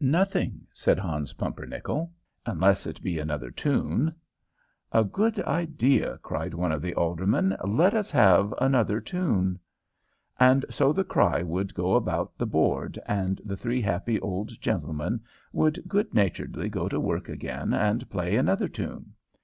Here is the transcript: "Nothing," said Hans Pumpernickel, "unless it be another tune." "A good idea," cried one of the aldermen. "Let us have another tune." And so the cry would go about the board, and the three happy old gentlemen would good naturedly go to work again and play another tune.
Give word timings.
"Nothing," 0.00 0.66
said 0.74 0.98
Hans 0.98 1.34
Pumpernickel, 1.34 2.10
"unless 2.44 2.88
it 2.88 3.00
be 3.02 3.20
another 3.20 3.52
tune." 3.52 4.12
"A 4.90 5.04
good 5.04 5.38
idea," 5.44 6.18
cried 6.22 6.54
one 6.54 6.72
of 6.72 6.82
the 6.82 6.92
aldermen. 6.96 7.56
"Let 7.64 7.94
us 7.94 8.10
have 8.10 8.52
another 8.58 9.00
tune." 9.00 9.60
And 10.40 10.64
so 10.70 10.92
the 10.92 11.04
cry 11.04 11.44
would 11.44 11.72
go 11.72 11.94
about 11.94 12.36
the 12.36 12.46
board, 12.46 12.98
and 13.06 13.40
the 13.44 13.56
three 13.56 13.80
happy 13.80 14.18
old 14.18 14.60
gentlemen 14.60 15.20
would 15.52 15.84
good 15.86 16.12
naturedly 16.12 16.68
go 16.68 16.88
to 16.88 16.98
work 16.98 17.28
again 17.28 17.72
and 17.72 18.10
play 18.10 18.34
another 18.34 18.66
tune. 18.66 19.14